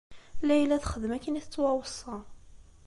[0.47, 2.17] Layla texdem akken i tettwaweṣṣa.